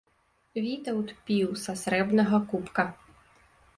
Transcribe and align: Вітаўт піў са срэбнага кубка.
Вітаўт 0.67 1.13
піў 1.29 1.49
са 1.65 1.77
срэбнага 1.85 2.43
кубка. 2.55 2.87